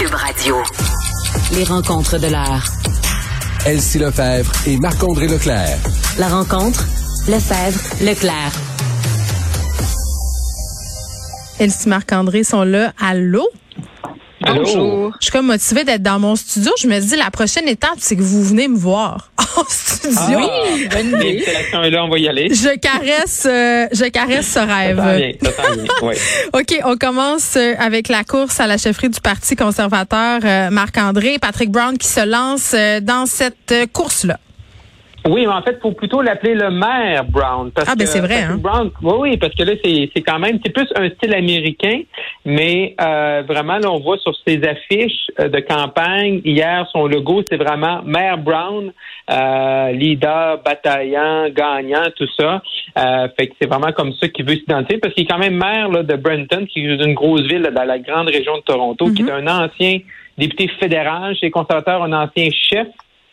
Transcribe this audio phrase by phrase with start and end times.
[0.00, 0.56] Cube Radio.
[1.52, 2.64] Les rencontres de l'heure.
[3.66, 5.76] Elsie Lefebvre et Marc-André Leclerc.
[6.18, 6.86] La rencontre,
[7.28, 8.52] Lefebvre, Leclerc.
[11.58, 12.94] Elsie Marc-André sont là.
[12.98, 13.46] Allô?
[14.40, 15.12] Bonjour.
[15.20, 16.72] Je suis comme motivée d'être dans mon studio.
[16.80, 20.38] Je me dis, la prochaine étape, c'est que vous venez me voir en studio.
[20.38, 21.44] Oui, bonne idée.
[21.72, 22.48] Est là, on va y aller.
[22.54, 24.96] Je caresse, euh, je caresse ce Ça rêve.
[24.96, 26.14] bien, ça sent bien, oui.
[26.54, 31.38] OK, on commence euh, avec la course à la chefferie du Parti conservateur euh, Marc-André.
[31.38, 34.38] Patrick Brown qui se lance euh, dans cette euh, course-là.
[35.28, 37.70] Oui, mais en fait, il faut plutôt l'appeler le maire Brown.
[37.72, 38.56] Parce Ah, ben, c'est vrai, hein.
[38.58, 42.00] Brown, oui, oui, parce que là, c'est c'est quand même, c'est plus un style américain,
[42.44, 47.42] mais euh, vraiment, là, on voit sur ses affiches euh, de campagne, hier, son logo,
[47.50, 48.92] c'est vraiment maire Brown,
[49.30, 52.62] euh, leader, bataillant, gagnant, tout ça.
[52.98, 55.56] Euh, fait que c'est vraiment comme ça qu'il veut s'identifier, parce qu'il est quand même
[55.56, 58.62] maire là, de Brenton, qui est une grosse ville là, dans la grande région de
[58.62, 59.98] Toronto, qui est un ancien
[60.38, 62.86] député fédéral chez les conservateurs, un ancien chef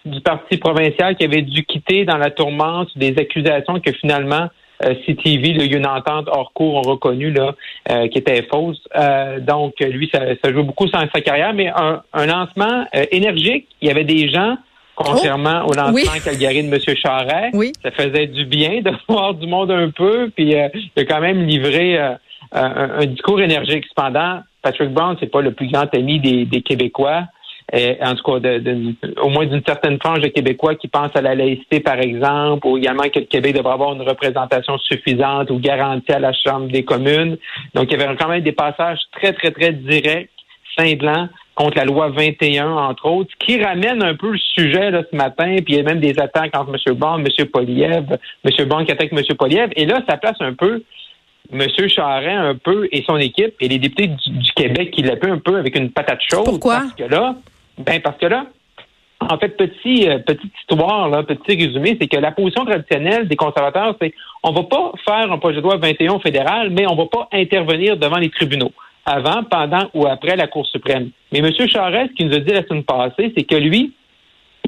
[0.07, 4.47] du parti provincial qui avait dû quitter dans la tourmente des accusations que finalement
[4.83, 7.55] euh, CTV, il y a une entente hors cours, ont reconnu là,
[7.89, 8.79] euh, qui était fausse.
[8.95, 13.05] Euh, donc, lui, ça, ça joue beaucoup dans sa carrière, mais un, un lancement euh,
[13.11, 13.67] énergique.
[13.81, 14.55] Il y avait des gens,
[14.95, 16.21] contrairement au lancement oui.
[16.23, 16.79] Calgary de M.
[16.95, 17.73] Charret, Oui.
[17.83, 21.21] ça faisait du bien de voir du monde un peu, puis euh, il a quand
[21.21, 22.11] même livré euh,
[22.51, 23.85] un, un discours énergique.
[23.89, 27.23] Cependant, Patrick Brown, c'est pas le plus grand ami des, des Québécois.
[27.73, 31.15] Et, en tout cas, de- de- au moins d'une certaine frange de Québécois qui pensent
[31.15, 35.51] à la laïcité, par exemple, ou également que le Québec devrait avoir une représentation suffisante
[35.51, 37.37] ou garantie à la Chambre des communes.
[37.73, 40.29] Donc, il y avait quand même des passages très, très, très directs,
[40.77, 45.15] cinglants, contre la loi 21, entre autres, qui ramène un peu le sujet là, ce
[45.17, 46.93] matin, puis il y a même des attaques entre M.
[46.95, 47.45] Bond, M.
[47.47, 48.05] Poliev,
[48.45, 48.65] M.
[48.67, 49.21] Bond qui attaque M.
[49.37, 50.83] Poliev, et là, ça place un peu
[51.51, 51.61] M.
[51.87, 55.39] Charret un peu et son équipe et les députés du, du Québec qui l'appuient un
[55.39, 56.45] peu avec une patate chaude.
[56.45, 56.79] Pourquoi?
[56.81, 57.35] Parce que là,
[57.77, 58.47] ben parce que là,
[59.19, 63.35] en fait, petit, euh, petite histoire, là, petit résumé, c'est que la position traditionnelle des
[63.35, 64.13] conservateurs, c'est
[64.43, 67.97] on va pas faire un projet de loi 21 fédéral, mais on va pas intervenir
[67.97, 68.71] devant les tribunaux
[69.05, 71.11] avant, pendant ou après la Cour suprême.
[71.31, 71.51] Mais M.
[71.67, 73.93] Charest, ce qu'il nous a dit la semaine passée, c'est que lui,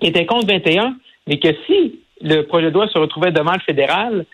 [0.01, 0.95] il était contre 21,
[1.27, 4.25] mais que si le projet de loi se retrouvait devant le fédéral,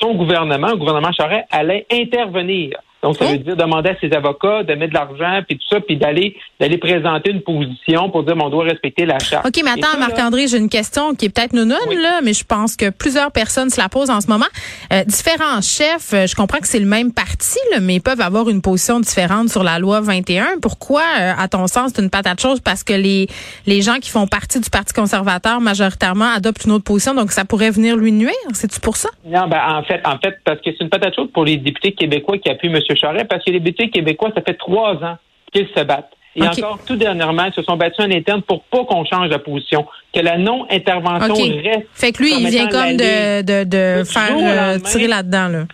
[0.00, 2.76] son gouvernement, le gouvernement Charest, allait intervenir.
[3.02, 3.32] Donc, ça Oh.
[3.32, 6.36] veut dire demander à ses avocats de mettre de l'argent, puis tout ça, puis d'aller
[6.60, 9.44] d'aller présenter une position pour dire, on doit respecter la charte.
[9.46, 11.96] OK, mais attends, Marc-André, j'ai une question qui est peut-être nounoune, Oui.
[12.00, 14.46] là, mais je pense que plusieurs personnes se la posent en ce moment.
[14.92, 18.20] Euh, différents chefs, euh, je comprends que c'est le même parti, là, mais ils peuvent
[18.20, 20.58] avoir une position différente sur la loi 21.
[20.62, 22.60] Pourquoi, euh, à ton sens, c'est une patate chose?
[22.60, 23.26] Parce que les,
[23.66, 27.44] les gens qui font partie du Parti conservateur, majoritairement, adoptent une autre position, donc ça
[27.44, 28.30] pourrait venir lui nuire.
[28.52, 29.08] C'est-tu pour ça?
[29.26, 31.92] Non, ben, en fait, en fait, parce que c'est une patate chaude pour les députés
[31.92, 32.78] québécois qui appuient M.
[32.94, 35.16] Charest, parce que les députés québécois, ça fait trois ans
[35.52, 36.10] qu'ils se battent.
[36.34, 39.38] Et encore, tout dernièrement, ils se sont battus en interne pour pas qu'on change la
[39.38, 41.86] position, que la non-intervention reste.
[41.92, 45.64] Fait que lui, il vient comme de, de, de faire euh, tirer là-dedans, là.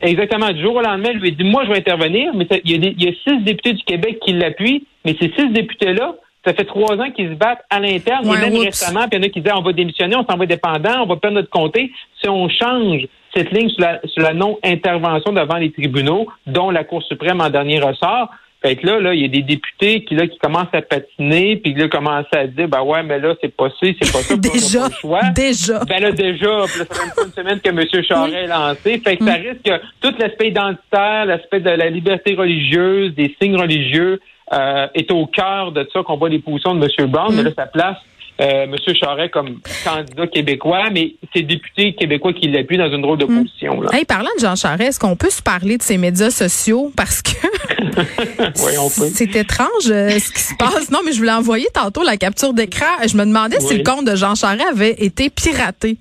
[0.00, 0.50] Exactement.
[0.52, 2.78] Du jour au lendemain, il lui dit, moi, je vais intervenir, mais il y, a
[2.78, 6.14] des- il y a six députés du Québec qui l'appuient, mais ces six députés-là,
[6.46, 8.26] ça fait trois ans qu'ils se battent à l'interne.
[8.28, 8.64] Ouais, et même oups.
[8.66, 11.02] récemment, puis il y en a qui disaient, on va démissionner, on s'en va dépendant,
[11.02, 11.90] on va perdre notre comté.
[12.22, 13.02] Si on change
[13.36, 17.50] cette ligne sur la, sur la non-intervention devant les tribunaux, dont la Cour suprême en
[17.50, 18.30] dernier ressort,
[18.62, 21.56] fait que là, là, il y a des députés qui, là, qui commencent à patiner,
[21.56, 24.36] puis là, commencent à dire, ben ouais, mais là, c'est pas ça, c'est pas ça,
[24.36, 25.20] Déjà, pas le choix.
[25.34, 25.84] déjà.
[25.84, 28.02] Ben là, déjà, puis là, ça fait une semaine que M.
[28.02, 28.98] Charest est lancé.
[29.04, 33.56] Fait que ça risque que tout l'aspect identitaire, l'aspect de la liberté religieuse, des signes
[33.56, 34.20] religieux,
[34.52, 37.10] euh, est au cœur de ça qu'on voit les positions de M.
[37.10, 37.34] Brown.
[37.36, 37.98] Mais là, ça place
[38.40, 38.76] euh, M.
[38.94, 43.80] Charest comme candidat québécois, mais c'est député québécois qui l'appuie dans une drôle de position.
[43.80, 43.90] Là.
[43.94, 46.92] Hey, parlant de Jean Charest, est-ce qu'on peut se parler de ses médias sociaux?
[46.96, 47.30] Parce que
[47.96, 50.90] Oui, c'est étrange euh, ce qui se passe.
[50.90, 52.86] Non, mais je voulais envoyer tantôt la capture d'écran.
[53.06, 55.96] Je me demandais si le compte de Jean Charest avait été piraté.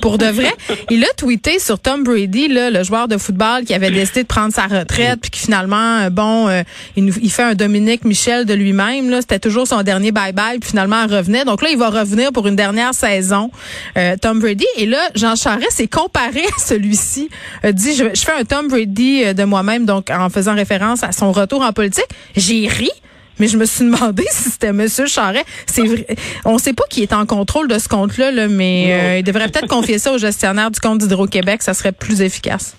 [0.00, 0.52] Pour de vrai,
[0.90, 4.52] il a tweeté sur Tom Brady, le joueur de football qui avait décidé de prendre
[4.52, 6.62] sa retraite, puis qui finalement, euh, bon, euh,
[6.96, 9.10] il, nous- fait un Dominique Michel de lui-même.
[9.10, 11.44] Là, c'était toujours son dernier bye-bye, puis finalement, il revenait.
[11.44, 13.50] Donc là, il va revenir pour une dernière saison,
[13.96, 14.66] euh, Tom Brady.
[14.76, 17.28] Et là, Jean Charest s'est comparé à celui-ci.
[17.62, 21.02] A dit, je, je fais un Tom Brady euh, de moi-même, donc en faisant référence
[21.02, 22.06] à son retour en politique.
[22.36, 22.90] J'ai ri.
[23.38, 25.44] Mais je me suis demandé si c'était Monsieur Charret.
[25.66, 26.06] C'est vrai.
[26.44, 29.48] On sait pas qui est en contrôle de ce compte-là, là, mais euh, il devrait
[29.48, 31.62] peut-être confier ça au gestionnaire du compte d'Hydro-Québec.
[31.62, 32.76] Ça serait plus efficace.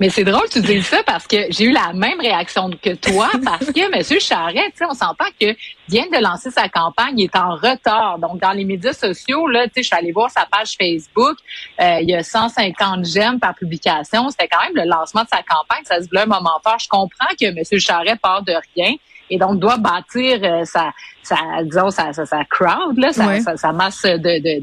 [0.00, 2.94] Mais c'est drôle que tu dises ça parce que j'ai eu la même réaction que
[2.94, 4.20] toi parce que M.
[4.20, 5.54] Charret, on s'entend que
[5.88, 8.18] vient de lancer sa campagne, il est en retard.
[8.18, 11.36] Donc, dans les médias sociaux, là, je suis allée voir sa page Facebook,
[11.80, 14.28] euh, il y a 150 j'aime par publication.
[14.30, 15.84] C'était quand même le lancement de sa campagne.
[15.84, 16.78] Ça se voulait un moment fort.
[16.78, 17.80] Je comprends que M.
[17.80, 18.94] Charret part de rien.
[19.30, 20.92] Et donc doit bâtir sa,
[21.26, 24.62] sa, disons, sa, sa, sa crowd, là, sa, sa, sa masse de, de,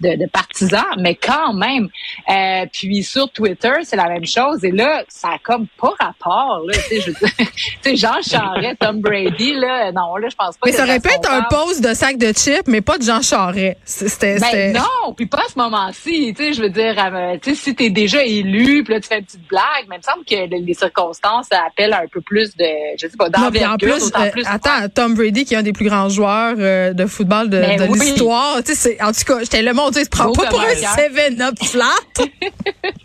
[0.00, 1.88] de, de, partisans, mais quand même.
[2.28, 4.64] Euh, puis sur Twitter, c'est la même chose.
[4.64, 6.64] Et là, ça a comme pas rapport.
[6.66, 7.10] Là, tu sais, je
[7.82, 11.00] tu Jean Charest, Tom Brady, là, non, là, je pense pas Mais que ça aurait
[11.00, 13.76] pu être un pause de sac de chips, mais pas de Jean Charest.
[13.84, 16.34] C'était, c'était- ben non, puis pas à ce moment-ci.
[16.36, 19.08] Tu sais, je veux dire, euh, tu sais, si t'es déjà élu, puis là tu
[19.08, 22.56] fais une petite blague, mais il me semble que les circonstances appellent un peu plus
[22.56, 22.64] de,
[22.96, 24.44] je sais pas, d'envergure, plus, euh, plus.
[24.46, 27.76] attends, Tom Brady, qui est un des plus grands joueurs euh, de football de, Ben
[27.78, 27.98] de oui.
[28.00, 28.56] l'histoire.
[28.64, 30.46] Tu sais, c'est- en tout cas, j'étais le mon Dieu, il se prend Gros pas
[30.48, 31.84] pour un comme un 7-up flat.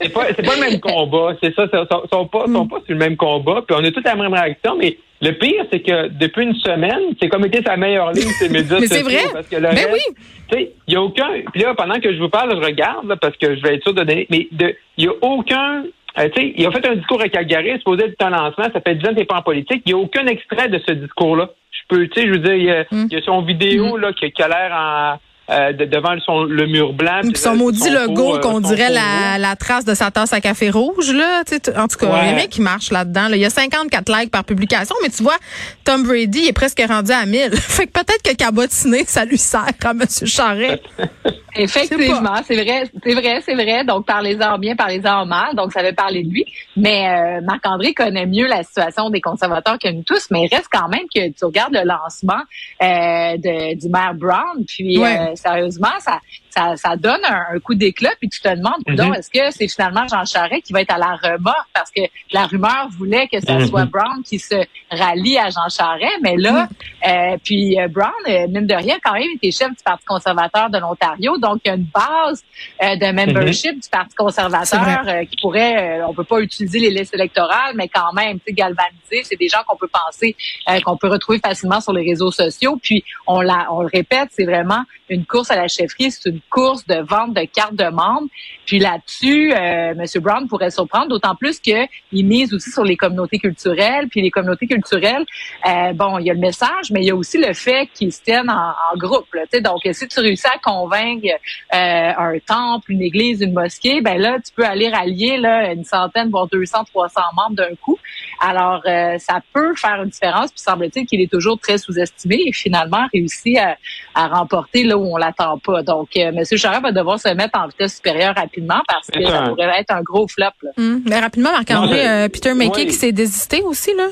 [0.02, 1.36] C'est pas, le même combat.
[1.42, 1.66] C'est ça.
[1.72, 2.54] Ils sont, sont pas, Mm.
[2.56, 3.62] sont pas sur le même combat.
[3.68, 4.76] Puis on a toute la même réaction.
[4.78, 8.50] Mais le pire, c'est que depuis une semaine, c'est comme été sa meilleure ligne, ces
[8.50, 9.24] médias Mais c'est vrai.
[9.34, 10.16] Parce que le Ben reste, oui.
[10.50, 11.28] tu sais, il y a aucun.
[11.54, 13.84] Puis là, pendant que je vous parle, je regarde là, parce que je vais être
[13.84, 14.28] sûr de donner.
[14.30, 15.84] Mais de, il y a aucun.
[16.18, 18.66] Euh, tu sais, il a fait un discours à Calgary, supposé être un lancement.
[18.74, 19.84] Ça fait 10 ans qu'il n'est pas en politique.
[19.86, 21.50] Il n'y a aucun extrait de ce discours-là.
[21.72, 23.08] Je peux, tu sais, je veux dire, il y a, Mm.
[23.12, 25.20] il y a son vidéo là qui, qui a l'air en.
[25.50, 27.22] Euh, de- devant son, le mur blanc.
[27.22, 30.70] Puis son maudit logo euh, qu'on dirait la, la trace de sa tasse à café
[30.70, 31.44] rouge, là.
[31.46, 33.28] Tu sais, t- en tout cas, il y a rien qui marche là-dedans.
[33.28, 33.36] là.
[33.36, 35.38] Il y a 54 likes par publication, mais tu vois,
[35.84, 37.52] Tom Brady il est presque rendu à 1000.
[37.56, 40.02] fait que peut-être que cabotiner, ça lui sert à M.
[40.26, 40.82] Charret.
[41.58, 43.86] Effectivement, c'est vrai, c'est vrai, c'est vrai.
[43.86, 45.56] Donc, parlez-en bien, parlez-en mal.
[45.56, 46.46] Donc, ça veut parler de lui.
[46.76, 50.68] Mais euh, Marc-André connaît mieux la situation des conservateurs que nous tous, mais il reste
[50.70, 52.42] quand même que tu regardes le lancement
[52.84, 55.35] euh, de, du maire Brown, puis Ouais.
[55.36, 56.20] Euh, sérieusement, ça,
[56.56, 59.16] ça, ça donne un, un coup d'éclat, puis tu te demandes, coudonc, Mhm.
[59.16, 61.68] est-ce que c'est finalement Jean Charest qui va être à la remorque?
[61.74, 63.68] Parce que la rumeur voulait que ce Mhm.
[63.68, 64.56] soit Brown qui se
[64.92, 66.68] rallie à Jean Charest, mais là,
[67.08, 70.70] euh, puis euh, Brown, euh, mine de rien, quand même, était chef du Parti conservateur
[70.70, 72.44] de l'Ontario, donc il y a une base
[72.84, 76.90] euh, de membership du Parti conservateur euh, qui pourrait, euh, on peut pas utiliser les
[76.90, 80.36] listes électorales, mais quand même, tu galvaniser, c'est des gens qu'on peut penser,
[80.70, 82.78] euh, qu'on peut retrouver facilement sur les réseaux sociaux.
[82.82, 86.40] Puis on la, on le répète, c'est vraiment une course à la chefferie, c'est une
[86.50, 88.28] course de vente de cartes de membres.
[88.66, 90.06] Puis là-dessus, euh, M.
[90.22, 94.08] Brown pourrait surprendre, d'autant plus qu'il mise aussi sur les communautés culturelles.
[94.10, 95.26] Puis les communautés culturelles,
[95.68, 98.12] euh, bon, il y a le message, mais il y a aussi le fait qu'ils
[98.12, 99.34] se tiennent en, en groupe.
[99.34, 101.28] Là, donc, si tu réussis à convaincre
[101.74, 105.84] euh, un temple, une église, une mosquée, ben là, tu peux aller rallier là, une
[105.84, 107.98] centaine, voire 200, 300 membres d'un coup.
[108.40, 110.52] Alors, euh, ça peut faire une différence.
[110.52, 113.78] Puis semble-t-il qu'il est toujours très sous-estimé et finalement réussi à,
[114.16, 115.84] remporter là où on l'attend pas.
[115.84, 116.44] Donc, M.
[116.58, 119.42] Charest va devoir se mettre en vitesse supérieure rapidement parce que ça ça.
[119.50, 120.48] pourrait être un gros flop.
[120.64, 120.72] Là.
[120.78, 121.02] Hum.
[121.08, 122.86] Mais rapidement, Marc-André, euh, Peter McKay Oui.
[122.88, 124.08] qui s'est désisté aussi, là.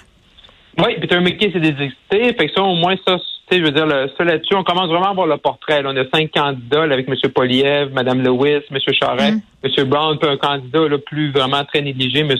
[0.79, 2.33] Oui, Peter McKay s'est désisté.
[2.37, 4.63] Fait que ça, au moins, ça, tu sais, je veux dire, le, ça là-dessus, on
[4.63, 5.81] commence vraiment à voir le portrait.
[5.83, 5.91] là.
[5.93, 7.15] On a cinq candidats là, avec M.
[7.33, 8.77] Poliev, Mme Lewis, M.
[8.99, 9.67] Charest, Mm.
[9.77, 9.83] M.
[9.85, 12.35] Brown, puis un candidat là, plus vraiment très négligé, M.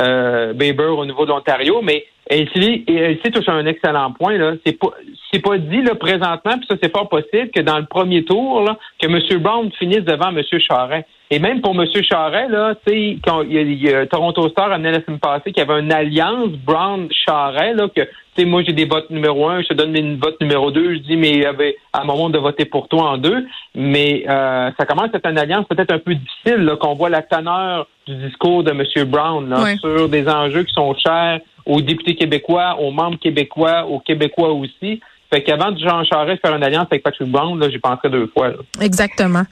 [0.00, 1.80] Euh, Baber au niveau de l'Ontario.
[1.82, 4.36] Mais ici, ici touche à un excellent point.
[4.36, 4.54] Là.
[4.64, 4.90] C'est pas
[5.32, 8.62] c'est pas dit là, présentement, puis ça, c'est fort possible que dans le premier tour,
[8.62, 9.40] là, que M.
[9.40, 10.42] Brown finisse devant M.
[10.58, 11.06] Charest.
[11.30, 11.86] Et même pour M.
[12.02, 15.04] Charest, là, tu sais, quand il y a, il y a Toronto Star amené la
[15.04, 18.08] semaine passée qu'il y avait une alliance Brown-Charest, là, que, tu
[18.38, 21.00] sais, moi, j'ai des votes numéro un, je te donne mes votes numéro deux, je
[21.00, 23.46] dis, mais il y avait à un moment de voter pour toi en deux.
[23.74, 27.10] Mais euh, ça commence à être une alliance peut-être un peu difficile, là, qu'on voit
[27.10, 29.04] la teneur du discours de M.
[29.04, 34.00] Brown, là, sur des enjeux qui sont chers aux députés québécois, aux membres québécois, aux
[34.00, 35.00] Québécois aussi.
[35.30, 38.26] Fait qu'avant de Jean Charest faire une alliance avec Patrick Brown, là, j'y penserais deux
[38.28, 38.52] fois.
[38.80, 39.44] Exactement.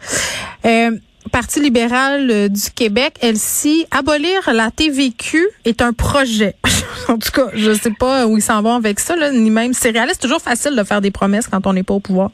[0.65, 0.91] Euh,
[1.33, 6.55] Parti libéral euh, du Québec, Elsie, abolir la TVQ est un projet.
[7.09, 9.73] en tout cas, je sais pas où ils s'en vont avec ça, ni même.
[9.75, 12.31] C'est réaliste, c'est toujours facile de faire des promesses quand on n'est pas au pouvoir.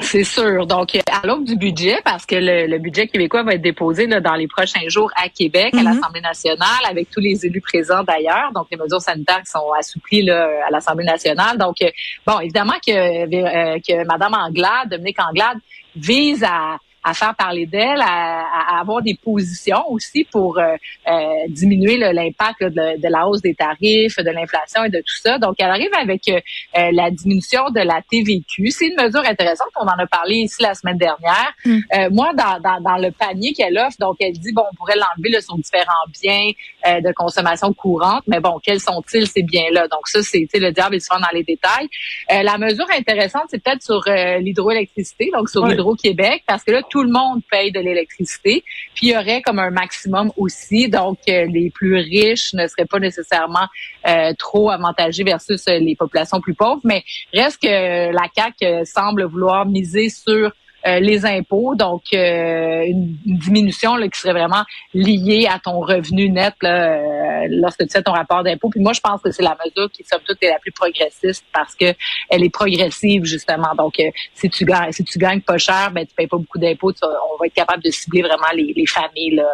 [0.00, 0.66] C'est sûr.
[0.66, 4.20] Donc, à l'aube du budget, parce que le, le budget québécois va être déposé là,
[4.20, 5.84] dans les prochains jours à Québec, à Mhm.
[5.84, 8.50] l'Assemblée nationale, avec tous les élus présents d'ailleurs.
[8.54, 11.56] Donc, les mesures sanitaires qui sont assouplies là, à l'Assemblée nationale.
[11.58, 11.88] Donc, euh,
[12.26, 15.58] bon, évidemment que, euh, que Mme Anglade, Dominique Anglade,
[15.94, 16.76] vise à
[17.08, 18.40] à faire parler d'elle, à,
[18.76, 20.74] à avoir des positions aussi pour euh,
[21.08, 21.12] euh,
[21.48, 25.38] diminuer l'impact de, de la hausse des tarifs, de l'inflation et de tout ça.
[25.38, 26.40] Donc, elle arrive avec euh,
[26.78, 28.70] euh, la diminution de la TVQ.
[28.70, 29.68] C'est une mesure intéressante.
[29.80, 31.52] On en a parlé ici la semaine dernière.
[31.64, 31.78] Mm.
[31.94, 34.96] Euh, moi, dans, dans, dans le panier qu'elle offre, donc elle dit, bon, on pourrait
[34.96, 36.50] l'enlever sur différents biens
[36.88, 39.86] euh, de consommation courante, mais bon, quels sont-ils ces biens-là?
[39.88, 41.88] Donc ça, c'est le diable est souvent dans les détails.
[42.32, 45.70] Euh, la mesure intéressante, c'est peut-être sur euh, l'hydroélectricité, donc sur Ouais.
[45.70, 48.64] l'Hydro-Québec, parce que là, tout le monde paye de l'électricité.
[48.94, 52.86] Puis il y aurait comme un maximum aussi, donc euh, les plus riches ne seraient
[52.86, 53.66] pas nécessairement
[54.06, 58.84] euh, trop avantagés versus euh, les populations plus pauvres, mais reste que la CAQ euh,
[58.84, 60.52] semble vouloir miser sur
[61.00, 64.64] les impôts, donc une, diminution là, qui serait vraiment
[64.94, 68.70] liée à ton revenu net là, lorsque tu fais ton rapport d'impôt.
[68.70, 71.44] Puis moi, je pense que c'est la mesure qui, somme toute, est la plus progressiste
[71.52, 71.94] parce que
[72.30, 73.74] elle est progressive, justement.
[73.76, 74.00] Donc,
[74.34, 76.92] si tu gagnes, si tu gagnes pas cher, ben, tu payes pas beaucoup d'impôts.
[77.02, 79.46] On va être capable de cibler vraiment les, les familles là,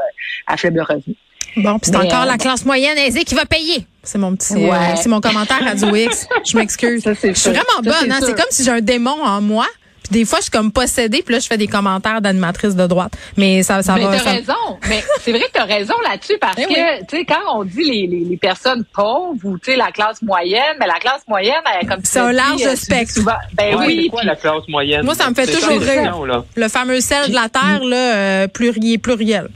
[0.47, 1.17] à faible revenu.
[1.57, 3.87] Bon, puis c'est encore la classe moyenne aisée qui va payer.
[4.03, 6.27] C'est mon petit, euh, c'est mon commentaire Radio X.
[6.47, 7.03] Je m'excuse.
[7.23, 8.11] Je suis vraiment bonne.
[8.11, 8.21] Hein?
[8.21, 9.67] C'est comme si j'ai un démon en moi.
[10.13, 13.13] Des fois, je suis comme possédée, puis là, je fais des commentaires d'animatrice de droite.
[13.39, 14.19] Mais ça, ça mais va.
[14.19, 14.79] T'as raison.
[14.89, 17.83] mais c'est vrai que t'as raison là-dessus parce eh que, tu sais, quand on dit
[17.83, 21.63] les, les, les personnes pauvres ou, tu sais, la classe moyenne, mais la classe moyenne,
[21.81, 23.21] elle, comme C'est un large spectre.
[23.55, 24.03] ben oui.
[24.05, 25.05] C'est quoi la classe moyenne?
[25.05, 26.45] Moi, ça me fait toujours rire.
[26.57, 29.49] Le fameux sel de la terre, là, euh, pluriel, pluriel.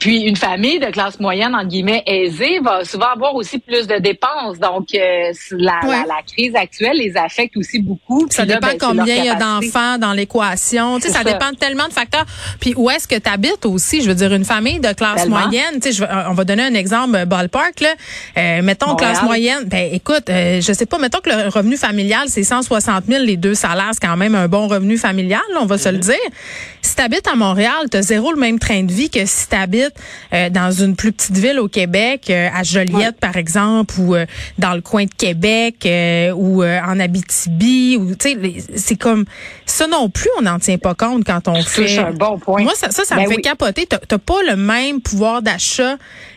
[0.00, 3.96] Puis une famille de classe moyenne, en guillemets, aisée, va souvent avoir aussi plus de
[3.98, 4.58] dépenses.
[4.58, 8.26] Donc, euh, la, la, crise actuelle les affecte aussi beaucoup.
[8.30, 10.98] Ça dépend ben, combien il y a d'enfants dans l'équation.
[10.98, 12.26] Tu sais, ça, dépend tellement de facteurs.
[12.60, 14.02] Puis où est-ce que tu habites aussi?
[14.02, 17.16] Je veux dire, une famille de classe moyenne, tu sais, on va donner un exemple,
[17.16, 17.94] euh, ballpark, là.
[18.36, 19.64] Euh, mettons classe moyenne.
[19.66, 23.36] Ben, écoute, euh, je sais pas, mettons que le revenu familial, c'est 160 000, les
[23.36, 26.00] deux salaires, c'est quand même un bon revenu familial, on va se le mm-hmm.
[26.00, 26.30] dire.
[26.82, 29.48] Si tu habites à Montréal, tu as zéro le même train de vie que si
[29.48, 29.93] tu habites
[30.32, 34.26] euh, dans une plus petite ville au Québec, euh, à Joliette par exemple, ou euh,
[34.58, 35.88] dans le coin de Québec,
[36.36, 39.24] ou en Abitibi, ou tu sais, c'est comme
[39.66, 41.88] ça non plus, on n'en tient pas compte quand on fait.
[41.88, 42.62] C'est un bon point.
[42.62, 43.86] Moi, ça, ça, ben me fait capoter.
[43.86, 45.96] T'as pas le même pouvoir d'achat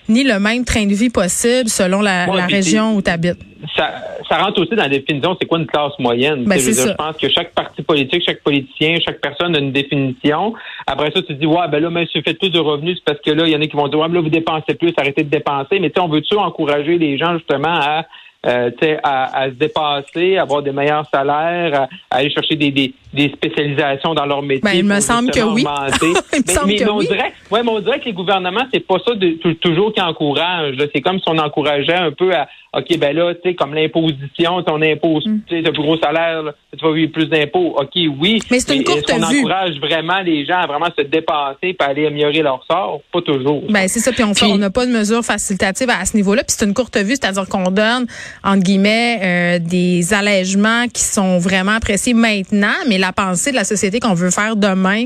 [0.10, 3.40] ni le même train de vie possible selon la, région où tu habites.
[3.76, 3.92] Ça,
[4.30, 6.46] ça rentre aussi dans la définition, c'est quoi une classe moyenne?
[6.46, 10.54] Ben, je, pense que chaque parti politique, chaque politicien, chaque personne a une définition.
[10.86, 12.98] Après ça, tu te dis, ouais, ben là, mais si vous faites plus de revenus,
[12.98, 14.76] c'est parce que là, il y en a qui vont dire, ouais, là, vous dépensez
[14.76, 15.80] plus, arrêtez de dépenser.
[15.80, 18.06] Mais tu sais, on veut-tu encourager les gens justement à
[18.46, 18.70] euh,
[19.04, 24.14] à, à, se dépasser, avoir des meilleurs salaires, à, aller chercher des, des, des, spécialisations
[24.14, 24.62] dans leur métier.
[24.64, 25.64] Ben, il me semble que oui.
[26.34, 27.08] il me semble que on oui.
[27.08, 30.76] Dirait, ouais, mais on dirait que les gouvernements, c'est pas ça de, toujours qui encourage.
[30.94, 34.62] C'est comme si on encourageait un peu à OK, ben là, tu sais, comme l'imposition,
[34.62, 35.40] ton impôt, mm.
[35.48, 36.44] tu sais, plus gros salaire,
[36.78, 37.76] tu vas vivre plus d'impôts.
[37.80, 38.40] OK, oui.
[38.52, 42.06] Mais c'est une courte on encourage vraiment les gens à vraiment se dépasser pour aller
[42.06, 43.02] améliorer leur sort?
[43.12, 43.64] Pas toujours.
[43.70, 44.12] Ben, c'est ça.
[44.12, 46.44] Puis on n'a pas de mesures facilitatives à, ce niveau-là.
[46.44, 48.06] Puis c'est une courte vue, c'est-à-dire qu'on donne,
[48.44, 53.64] entre guillemets, euh, des allègements qui sont vraiment appréciés maintenant, mais la pensée de la
[53.64, 55.06] société qu'on veut faire demain,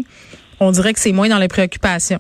[0.59, 2.19] on dirait que c'est moins dans les préoccupations.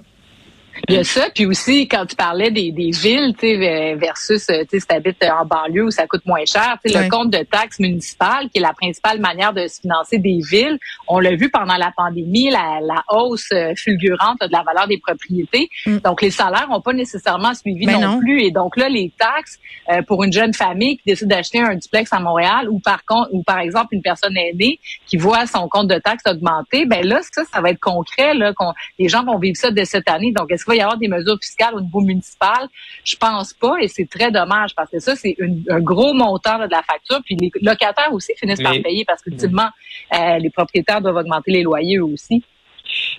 [0.87, 4.45] Il y a ça, puis aussi quand tu parlais des, des villes, tu sais, versus,
[4.45, 7.09] tu sais, si tu habites en banlieue où ça coûte moins cher, tu sais, le
[7.09, 11.19] compte de taxes municipales, qui est la principale manière de se financer des villes, on
[11.19, 15.69] l'a vu pendant la pandémie, la, la hausse euh, fulgurante de la valeur des propriétés.
[15.85, 15.97] Mm.
[15.99, 19.59] Donc les salaires n'ont pas nécessairement suivi non, plus, et donc là les taxes
[19.89, 23.29] euh, pour une jeune famille qui décide d'acheter un duplex à Montréal, ou par contre,
[23.31, 27.19] ou par exemple une personne aînée qui voit son compte de taxes augmenter, ben là
[27.31, 30.31] ça, ça va être concret, là, qu'on, les gens vont vivre ça dès cette année.
[30.35, 32.67] Donc est-ce va y avoir des mesures fiscales au niveau municipal?
[33.03, 35.35] Je pense pas et c'est très dommage parce que ça, c'est
[35.69, 37.19] un gros montant de la facture.
[37.25, 39.69] Puis les locataires aussi finissent par payer parce qu'ultimement,
[40.13, 42.43] euh, les propriétaires doivent augmenter les loyers eux aussi.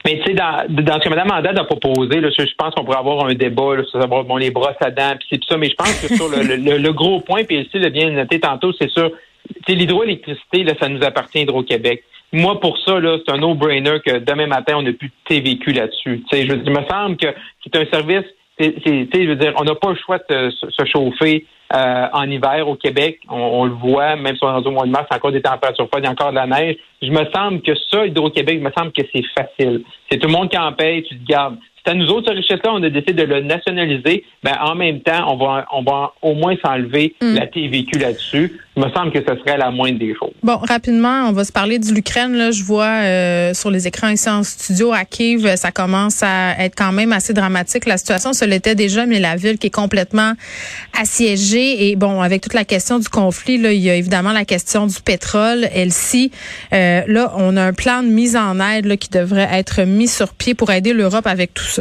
[0.05, 2.85] Mais tu sais, dans, dans ce que Mme Andade a proposé, là, je, pense qu'on
[2.85, 5.57] pourrait avoir un débat là, sur savoir bon, les brosses à dents, puis c'est ça.
[5.57, 8.73] Mais je pense que sur le, le, gros point, puis ici, le bien noté tantôt,
[8.79, 9.11] c'est sûr,
[9.69, 14.47] l'hydroélectricité, là, ça nous appartient Hydro-Québec moi, pour ça, là, c'est un no-brainer que demain
[14.47, 16.25] matin, on n'a plus de TVQ là-dessus.
[16.33, 17.27] Je, il me semble que
[17.63, 18.25] c'est un service,
[18.59, 22.69] c'est, je veux dire, on n'a pas le choix de se, chauffer euh, en hiver
[22.69, 23.21] au Québec.
[23.29, 26.05] On, le voit, même si on est au mois de mars, encore des températures froides,
[26.05, 26.77] il y a encore de la neige.
[27.03, 29.83] Je me semble que ça, Hydro-Québec, il me semble que c'est facile.
[30.11, 31.59] C'est tout le monde qui en paye, tu te gardes.
[31.85, 34.25] C'est à nous autres, cette richesse-là, on a décidé de le nationaliser.
[34.45, 37.35] Ben, en même temps, on va, on va au moins s'enlever mm.
[37.35, 38.61] la TVQ là-dessus.
[38.77, 40.33] Il me semble que ce serait la moindre des choses.
[40.43, 42.35] Bon, rapidement, on va se parler de l'Ukraine.
[42.35, 46.55] Là, je vois euh, sur les écrans ici en studio à Kiev, ça commence à
[46.59, 47.85] être quand même assez dramatique.
[47.85, 50.33] La situation, ce l'était déjà, mais la ville qui est complètement
[50.99, 51.91] assiégée.
[51.91, 54.87] Et bon, avec toute la question du conflit, là, il y a évidemment la question
[54.87, 55.69] du pétrole.
[55.75, 56.31] Elle-ci,
[56.73, 60.09] euh, là, on a un plan de mise en aide là, qui devrait être mis
[60.09, 61.72] sur pied pour aider l'Europe avec tout ça.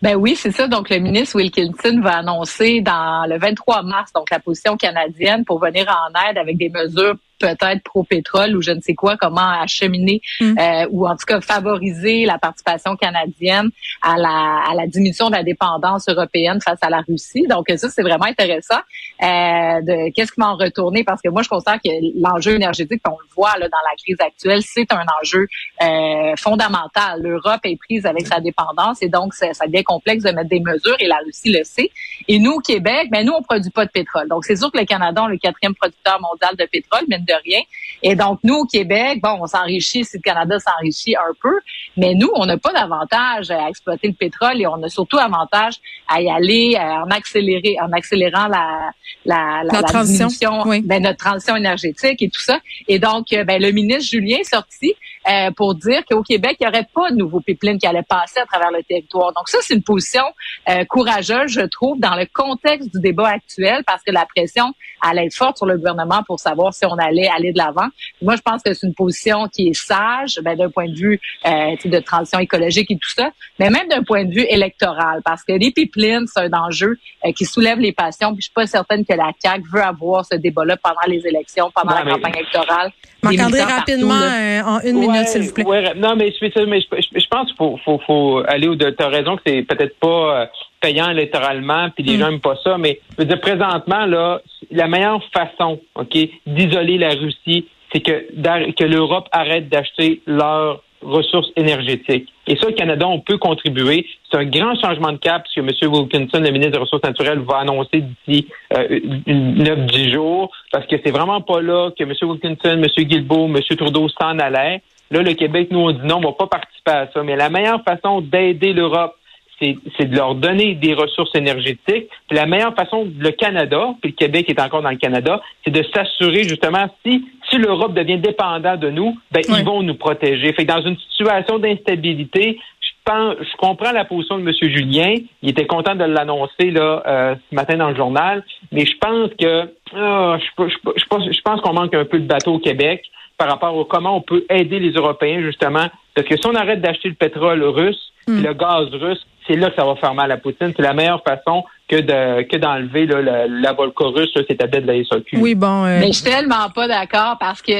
[0.00, 0.68] Ben oui, c'est ça.
[0.68, 5.58] Donc, le ministre Wilkinson va annoncer dans le 23 mars, donc la position canadienne pour
[5.58, 10.20] venir en aide avec des mesures peut-être pro-pétrole ou je ne sais quoi, comment acheminer
[10.40, 10.58] mm.
[10.58, 13.70] euh, ou en tout cas favoriser la participation canadienne
[14.00, 17.46] à la, à la diminution de la dépendance européenne face à la Russie.
[17.48, 18.78] Donc ça, c'est vraiment intéressant.
[19.22, 21.04] Euh, de qu'est-ce qui va en retourner?
[21.04, 24.20] Parce que moi, je considère que l'enjeu énergétique, on le voit là, dans la crise
[24.20, 25.46] actuelle, c'est un enjeu
[25.82, 27.20] euh, fondamental.
[27.22, 30.60] L'Europe est prise avec sa dépendance et donc ça, ça devient complexe de mettre des
[30.60, 31.90] mesures et la Russie le sait.
[32.28, 34.28] Et nous, au Québec, ben nous, on produit pas de pétrole.
[34.28, 37.31] Donc c'est sûr que le Canada est le quatrième producteur mondial de pétrole, mais de
[37.44, 37.60] rien.
[38.02, 41.54] Et donc, nous, au Québec, bon, on s'enrichit si le Canada s'enrichit un peu,
[41.96, 45.74] mais nous, on n'a pas d'avantage à exploiter le pétrole et on a surtout avantage
[46.08, 48.90] à y aller en accélérer, en accélérant la,
[49.24, 52.58] la, la, transition, ben, notre transition énergétique et tout ça.
[52.88, 54.94] Et donc, ben, le ministre Julien est sorti
[55.28, 58.40] euh, pour dire qu'au Québec, il n'y aurait pas de nouveaux pipelines qui allaient passer
[58.40, 59.32] à travers le territoire.
[59.32, 60.24] Donc ça, c'est une position
[60.68, 65.26] euh, courageuse, je trouve, dans le contexte du débat actuel, parce que la pression allait
[65.26, 67.88] être forte sur le gouvernement pour savoir si on allait aller de l'avant.
[68.20, 71.20] Moi, je pense que c'est une position qui est sage, ben, d'un point de vue
[71.46, 75.44] euh, de transition écologique et tout ça, mais même d'un point de vue électoral, parce
[75.44, 78.32] que les pipelines, c'est un enjeu euh, qui soulève les passions.
[78.32, 81.70] Puis je suis pas certaine que la CAQ veut avoir ce débat-là pendant les élections,
[81.74, 82.92] pendant la campagne électorale.
[83.22, 85.64] Marc-André, rapidement, en une minute s'il vous plaît.
[85.64, 89.08] Ouais, non, mais, je, mais je, pense qu'il faut, faut, faut, aller au Tu as
[89.08, 90.46] raison que c'est peut-être pas euh,
[90.80, 92.20] payant électoralement, puis les mm.
[92.20, 94.40] gens n'aiment pas ça, mais je veux dire, présentement, là,
[94.70, 96.16] la meilleure façon, OK,
[96.46, 102.32] d'isoler la Russie, c'est que, que l'Europe arrête d'acheter leurs ressources énergétiques.
[102.46, 104.06] Et ça, le Canada, on peut contribuer.
[104.30, 105.68] C'est un grand changement de cap, que M.
[105.92, 111.10] Wilkinson, le ministre des Ressources naturelles, va annoncer d'ici euh, 9-10 jours, parce que c'est
[111.10, 112.12] vraiment pas là que M.
[112.22, 112.86] Wilkinson, M.
[113.04, 113.60] Guilbeault, M.
[113.76, 114.82] Trudeau s'en allaient.
[115.12, 117.22] Là, le Québec, nous, on dit non, on va pas participer à ça.
[117.22, 119.14] Mais la meilleure façon d'aider l'Europe,
[119.60, 122.08] c'est de leur donner des ressources énergétiques.
[122.28, 125.70] Puis la meilleure façon, le Canada, puis le Québec est encore dans le Canada, c'est
[125.70, 130.52] de s'assurer justement si si l'Europe devient dépendante de nous, ben ils vont nous protéger.
[130.54, 134.54] Fait que dans une situation d'instabilité, je pense, je comprends la position de M.
[134.62, 135.14] Julien.
[135.42, 139.30] Il était content de l'annoncer là euh, ce matin dans le journal, mais je pense
[139.38, 143.04] que ah, je, je, je pense qu'on manque un peu de bateau au Québec
[143.42, 145.86] par rapport à comment on peut aider les Européens, justement.
[146.14, 148.40] Parce que si on arrête d'acheter le pétrole russe, hmm.
[148.40, 149.18] le gaz russe,
[149.48, 150.72] c'est là que ça va faire mal à Poutine.
[150.76, 155.04] C'est la meilleure façon que de que d'enlever la, la Volca russe, c'est-à-dire de la
[155.04, 155.38] SOQ.
[155.38, 155.84] Oui, bon.
[155.86, 157.72] Euh, Mais je suis tellement pas d'accord parce que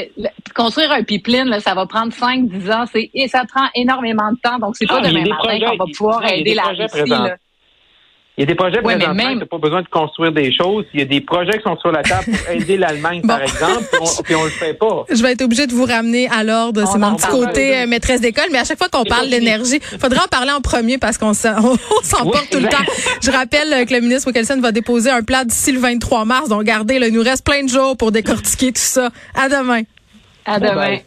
[0.52, 2.84] construire un pipeline, là, ça va prendre 5-10 ans.
[2.90, 4.58] C'est, et ça prend énormément de temps.
[4.58, 7.12] Donc, c'est pas ah, demain matin qu'on va pouvoir aider la Russie.
[8.42, 9.44] Il y a des projets ouais, présentement, même...
[9.44, 10.84] pas besoin de construire des choses.
[10.92, 13.84] Il y a des projets qui sont sur la table pour aider l'Allemagne, par exemple,
[14.24, 15.04] puis on, on le fait pas.
[15.14, 16.82] Je vais être obligée de vous ramener à l'ordre.
[16.90, 20.24] C'est mon petit côté euh, maîtresse d'école, mais à chaque fois qu'on parle d'énergie, faudrait
[20.24, 22.84] en parler en premier parce qu'on s'emporte tout le temps.
[23.22, 26.48] Je rappelle euh, que le ministre Wilson va déposer un plat d'ici le 23 mars.
[26.48, 29.10] Donc, regardez, il nous reste plein de jours pour décortiquer tout ça.
[29.36, 29.82] À demain.
[30.44, 30.98] À demain.